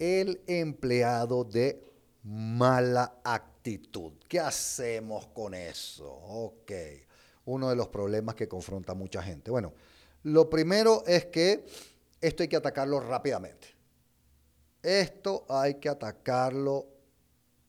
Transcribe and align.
el 0.00 0.42
empleado 0.48 1.44
de 1.44 1.84
mala 2.24 3.20
actitud. 3.22 4.14
¿Qué 4.26 4.40
hacemos 4.40 5.28
con 5.28 5.54
eso? 5.54 6.10
Ok, 6.10 6.72
uno 7.44 7.68
de 7.68 7.76
los 7.76 7.88
problemas 7.88 8.34
que 8.34 8.48
confronta 8.48 8.94
mucha 8.94 9.22
gente. 9.22 9.50
Bueno, 9.50 9.72
lo 10.24 10.50
primero 10.50 11.04
es 11.06 11.26
que 11.26 11.66
esto 12.20 12.42
hay 12.42 12.48
que 12.48 12.56
atacarlo 12.56 12.98
rápidamente. 13.00 13.68
Esto 14.82 15.44
hay 15.48 15.74
que 15.74 15.90
atacarlo 15.90 16.86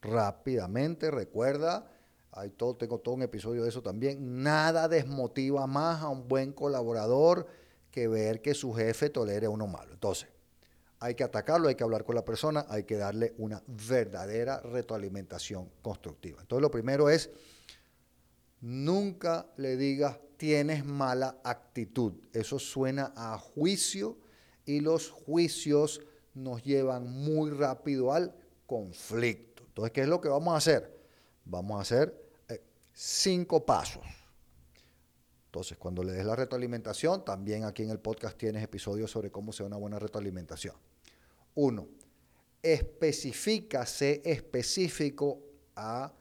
rápidamente. 0.00 1.10
Recuerda, 1.10 1.90
hay 2.32 2.50
todo, 2.50 2.76
tengo 2.76 2.98
todo 2.98 3.14
un 3.14 3.22
episodio 3.22 3.62
de 3.62 3.68
eso 3.68 3.82
también. 3.82 4.42
Nada 4.42 4.88
desmotiva 4.88 5.66
más 5.66 6.02
a 6.02 6.08
un 6.08 6.26
buen 6.26 6.52
colaborador 6.52 7.46
que 7.90 8.08
ver 8.08 8.40
que 8.40 8.54
su 8.54 8.72
jefe 8.72 9.10
tolere 9.10 9.46
a 9.46 9.50
uno 9.50 9.66
malo. 9.66 9.92
Entonces, 9.92 10.28
hay 11.04 11.14
que 11.14 11.22
atacarlo, 11.22 11.68
hay 11.68 11.74
que 11.74 11.84
hablar 11.84 12.02
con 12.02 12.14
la 12.14 12.24
persona, 12.24 12.64
hay 12.70 12.84
que 12.84 12.96
darle 12.96 13.34
una 13.36 13.62
verdadera 13.66 14.60
retroalimentación 14.60 15.68
constructiva. 15.82 16.40
Entonces, 16.40 16.62
lo 16.62 16.70
primero 16.70 17.10
es, 17.10 17.28
nunca 18.62 19.46
le 19.58 19.76
digas 19.76 20.16
tienes 20.38 20.82
mala 20.82 21.36
actitud. 21.44 22.14
Eso 22.32 22.58
suena 22.58 23.12
a 23.16 23.36
juicio 23.36 24.16
y 24.64 24.80
los 24.80 25.10
juicios 25.10 26.00
nos 26.32 26.64
llevan 26.64 27.06
muy 27.06 27.50
rápido 27.50 28.10
al 28.10 28.34
conflicto. 28.66 29.62
Entonces, 29.66 29.92
¿qué 29.92 30.00
es 30.00 30.08
lo 30.08 30.22
que 30.22 30.30
vamos 30.30 30.54
a 30.54 30.56
hacer? 30.56 30.90
Vamos 31.44 31.76
a 31.76 31.82
hacer 31.82 32.18
eh, 32.48 32.62
cinco 32.94 33.66
pasos. 33.66 34.23
Entonces, 35.54 35.78
cuando 35.78 36.02
le 36.02 36.10
des 36.10 36.26
la 36.26 36.34
retroalimentación, 36.34 37.24
también 37.24 37.62
aquí 37.62 37.84
en 37.84 37.90
el 37.90 38.00
podcast 38.00 38.36
tienes 38.36 38.60
episodios 38.64 39.08
sobre 39.08 39.30
cómo 39.30 39.52
sea 39.52 39.66
una 39.66 39.76
buena 39.76 40.00
retroalimentación. 40.00 40.74
Uno, 41.54 41.86
especifica, 42.60 43.86
sé 43.86 44.20
específico 44.24 45.38
a 45.76 46.12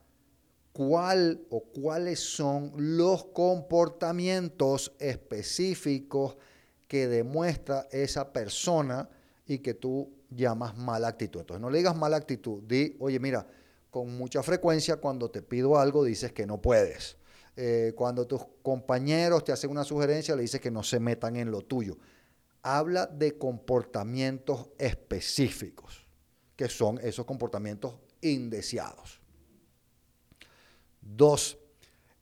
cuál 0.72 1.42
o 1.50 1.64
cuáles 1.64 2.20
son 2.20 2.74
los 2.78 3.26
comportamientos 3.26 4.94
específicos 5.00 6.38
que 6.88 7.08
demuestra 7.08 7.88
esa 7.90 8.32
persona 8.32 9.10
y 9.48 9.58
que 9.58 9.74
tú 9.74 10.14
llamas 10.30 10.78
mala 10.78 11.08
actitud. 11.08 11.40
Entonces 11.40 11.60
no 11.60 11.72
le 11.72 11.80
digas 11.80 11.98
mala 11.98 12.18
actitud, 12.18 12.62
di, 12.68 12.96
oye, 13.00 13.20
mira, 13.20 13.48
con 13.90 14.16
mucha 14.16 14.44
frecuencia 14.44 14.98
cuando 14.98 15.32
te 15.32 15.42
pido 15.42 15.80
algo 15.80 16.04
dices 16.04 16.32
que 16.34 16.46
no 16.46 16.62
puedes. 16.62 17.18
Eh, 17.56 17.94
cuando 17.96 18.26
tus 18.26 18.42
compañeros 18.64 19.44
te 19.44 19.52
hacen 19.52 19.70
una 19.70 19.84
sugerencia, 19.84 20.36
le 20.36 20.42
dices 20.42 20.60
que 20.60 20.72
no 20.72 20.84
se 20.84 21.00
metan 21.00 21.36
en 21.36 21.52
lo 21.52 21.62
tuyo. 21.62 21.98
Habla 22.62 23.06
de 23.06 23.38
comportamientos 23.38 24.70
específicos, 24.78 26.08
que 26.56 26.70
son 26.70 27.00
esos 27.00 27.26
comportamientos 27.26 27.96
indeseados. 28.22 29.22
Dos, 31.02 31.58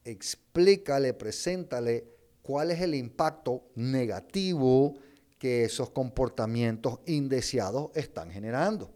explícale, 0.04 1.14
preséntale 1.14 2.06
cuál 2.42 2.72
es 2.72 2.82
el 2.82 2.96
impacto 2.96 3.70
negativo 3.76 4.96
que 5.38 5.64
esos 5.64 5.92
comportamientos 5.92 7.00
indeseados 7.06 7.92
están 7.96 8.32
generando. 8.32 8.92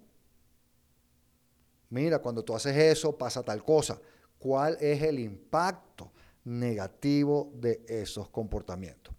Mira, 1.89 2.19
cuando 2.19 2.43
tú 2.43 2.55
haces 2.55 2.75
eso 2.75 3.17
pasa 3.17 3.41
tal 3.43 3.63
cosa. 3.63 4.01
¿Cuál 4.37 4.77
es 4.81 5.01
el 5.01 5.19
impacto 5.19 6.11
negativo 6.45 7.51
de 7.55 7.83
esos 7.87 8.29
comportamientos? 8.29 9.13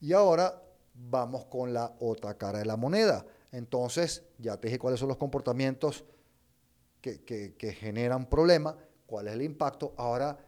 Y 0.00 0.12
ahora 0.12 0.62
vamos 0.94 1.46
con 1.46 1.74
la 1.74 1.94
otra 2.00 2.38
cara 2.38 2.60
de 2.60 2.64
la 2.64 2.76
moneda. 2.76 3.26
Entonces, 3.50 4.24
ya 4.38 4.56
te 4.56 4.68
dije 4.68 4.78
cuáles 4.78 5.00
son 5.00 5.08
los 5.08 5.18
comportamientos 5.18 6.04
que, 7.00 7.24
que 7.24 7.72
generan 7.72 8.28
problemas, 8.28 8.76
cuál 9.06 9.28
es 9.28 9.34
el 9.34 9.42
impacto. 9.42 9.94
Ahora 9.96 10.38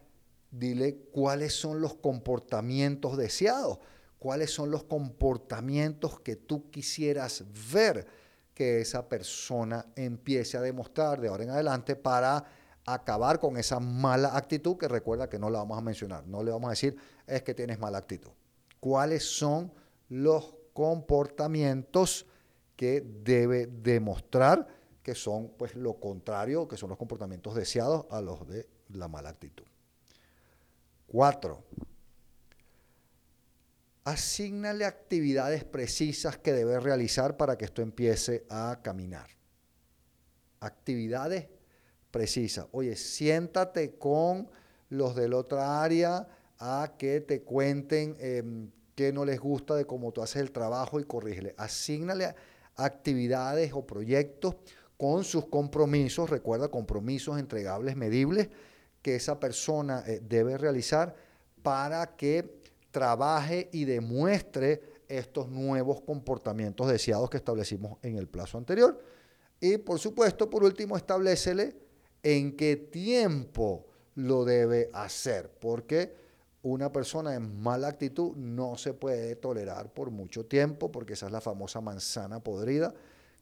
dile 0.50 0.96
cuáles 1.12 1.54
son 1.54 1.80
los 1.80 1.94
comportamientos 1.94 3.16
deseados, 3.16 3.78
cuáles 4.18 4.52
son 4.52 4.70
los 4.70 4.84
comportamientos 4.84 6.20
que 6.20 6.36
tú 6.36 6.70
quisieras 6.70 7.44
ver 7.72 8.06
que 8.54 8.80
esa 8.80 9.08
persona 9.08 9.86
empiece 9.96 10.56
a 10.56 10.60
demostrar 10.60 11.20
de 11.20 11.28
ahora 11.28 11.44
en 11.44 11.50
adelante 11.50 11.96
para 11.96 12.44
acabar 12.86 13.38
con 13.38 13.56
esa 13.56 13.80
mala 13.80 14.36
actitud 14.36 14.76
que 14.76 14.88
recuerda 14.88 15.28
que 15.28 15.38
no 15.38 15.50
la 15.50 15.58
vamos 15.58 15.78
a 15.78 15.82
mencionar, 15.82 16.26
no 16.26 16.42
le 16.42 16.50
vamos 16.50 16.68
a 16.68 16.70
decir 16.70 16.96
es 17.26 17.42
que 17.42 17.54
tienes 17.54 17.78
mala 17.78 17.98
actitud. 17.98 18.30
¿Cuáles 18.80 19.24
son 19.24 19.72
los 20.08 20.54
comportamientos 20.72 22.26
que 22.76 23.00
debe 23.00 23.66
demostrar 23.66 24.66
que 25.02 25.14
son 25.14 25.50
pues 25.58 25.74
lo 25.74 26.00
contrario, 26.00 26.66
que 26.66 26.76
son 26.76 26.88
los 26.88 26.98
comportamientos 26.98 27.54
deseados 27.54 28.06
a 28.10 28.20
los 28.20 28.46
de 28.48 28.68
la 28.88 29.08
mala 29.08 29.28
actitud? 29.28 29.64
Cuatro, 31.06 31.64
asignale 34.04 34.84
actividades 34.84 35.64
precisas 35.64 36.38
que 36.38 36.52
debe 36.52 36.80
realizar 36.80 37.36
para 37.36 37.58
que 37.58 37.64
esto 37.64 37.82
empiece 37.82 38.46
a 38.48 38.80
caminar. 38.82 39.28
Actividades 40.60 41.48
precisas. 42.10 42.66
Oye, 42.72 42.96
siéntate 42.96 43.96
con 43.96 44.48
los 44.88 45.14
de 45.14 45.28
la 45.28 45.36
otra 45.36 45.82
área 45.82 46.28
a 46.58 46.94
que 46.98 47.20
te 47.20 47.42
cuenten 47.42 48.16
em, 48.18 48.70
qué 48.94 49.12
no 49.12 49.24
les 49.24 49.40
gusta 49.40 49.74
de 49.74 49.86
cómo 49.86 50.12
tú 50.12 50.22
haces 50.22 50.42
el 50.42 50.52
trabajo 50.52 51.00
y 51.00 51.04
corrígele. 51.04 51.54
Asignale 51.56 52.34
actividades 52.76 53.72
o 53.72 53.86
proyectos 53.86 54.56
con 54.96 55.24
sus 55.24 55.46
compromisos, 55.46 56.28
recuerda, 56.28 56.68
compromisos 56.68 57.38
entregables, 57.38 57.96
medibles, 57.96 58.48
que 59.00 59.16
esa 59.16 59.40
persona 59.40 60.04
eh, 60.06 60.20
debe 60.22 60.58
realizar 60.58 61.14
para 61.62 62.16
que 62.16 62.60
trabaje 62.90 63.70
y 63.72 63.84
demuestre 63.84 64.82
estos 65.08 65.48
nuevos 65.48 66.02
comportamientos 66.02 66.88
deseados 66.88 67.30
que 67.30 67.38
establecimos 67.38 67.98
en 68.02 68.16
el 68.16 68.28
plazo 68.28 68.58
anterior. 68.58 69.00
Y 69.60 69.78
por 69.78 69.98
supuesto, 69.98 70.48
por 70.48 70.64
último, 70.64 70.96
establecele 70.96 71.76
en 72.22 72.56
qué 72.56 72.76
tiempo 72.76 73.86
lo 74.14 74.44
debe 74.44 74.90
hacer, 74.92 75.50
porque 75.60 76.14
una 76.62 76.92
persona 76.92 77.34
en 77.34 77.62
mala 77.62 77.88
actitud 77.88 78.36
no 78.36 78.76
se 78.76 78.92
puede 78.92 79.36
tolerar 79.36 79.92
por 79.92 80.10
mucho 80.10 80.44
tiempo, 80.44 80.92
porque 80.92 81.14
esa 81.14 81.26
es 81.26 81.32
la 81.32 81.40
famosa 81.40 81.80
manzana 81.80 82.40
podrida 82.40 82.92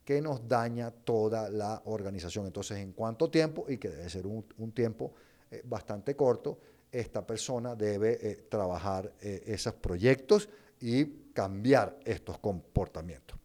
que 0.04 0.22
nos 0.22 0.48
daña 0.48 0.90
toda 0.90 1.50
la 1.50 1.82
organización. 1.84 2.46
Entonces, 2.46 2.78
¿en 2.78 2.92
cuánto 2.92 3.28
tiempo? 3.28 3.66
Y 3.68 3.76
que 3.76 3.90
debe 3.90 4.08
ser 4.08 4.26
un, 4.26 4.72
tiempo 4.72 5.12
eh, 5.50 5.62
bastante 5.64 6.16
corto, 6.16 6.58
esta 6.90 7.26
persona 7.26 7.74
debe 7.74 8.18
eh, 8.22 8.46
trabajar 8.48 9.12
eh, 9.20 9.42
esos 9.46 9.74
proyectos 9.74 10.48
y 10.80 11.04
cambiar 11.34 11.98
estos 12.04 12.38
comportamientos. 12.38 13.38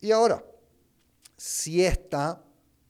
Y 0.00 0.12
ahora, 0.12 0.44
si 1.36 1.84
esta 1.84 2.40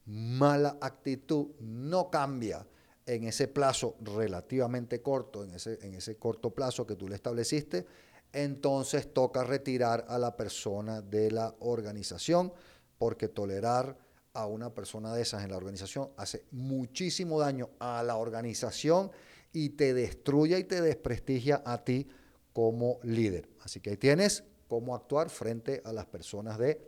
mala 0.07 0.79
actitud 0.81 1.49
no 1.61 2.11
cambia 2.11 2.67
en 3.07 3.25
ese 3.25 3.49
plazo 3.49 3.97
relativamente 4.01 5.03
corto, 5.03 5.45
en 5.45 5.55
ese, 5.55 5.79
en 5.83 5.95
ese 5.95 6.17
corto 6.17 6.51
plazo 6.51 6.87
que 6.87 6.97
tú 6.97 7.09
le 7.09 7.17
estableciste, 7.17 7.87
entonces 8.33 9.13
toca 9.13 9.45
retirar 9.45 10.07
a 10.09 10.19
la 10.19 10.37
persona 10.37 11.03
de 11.03 11.31
la 11.31 11.55
organización 11.61 12.53
porque 12.99 13.29
tolerar 13.29 13.99
a 14.35 14.47
una 14.47 14.73
persona 14.73 15.15
de 15.15 15.23
esas 15.23 15.45
en 15.45 15.51
la 15.51 15.57
organización 15.57 16.11
hace 16.17 16.45
muchísimo 16.53 17.39
daño 17.39 17.71
a 17.79 18.03
la 18.03 18.17
organización 18.17 19.11
y 19.53 19.71
te 19.71 19.93
destruye 19.93 20.59
y 20.59 20.65
te 20.65 20.81
desprestigia 20.81 21.63
a 21.67 21.85
ti 21.85 22.09
como 22.53 22.99
líder. 23.03 23.49
Así 23.61 23.81
que 23.81 23.91
ahí 23.91 23.97
tienes 23.97 24.45
cómo 24.69 24.95
actuar 24.95 25.29
frente 25.29 25.83
a 25.85 25.93
las 25.93 26.07
personas 26.07 26.59
de 26.59 26.81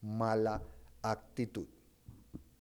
mala 0.00 0.62
actitud. 1.02 1.66